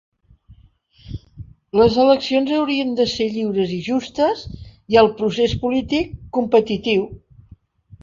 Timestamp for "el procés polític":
5.05-6.13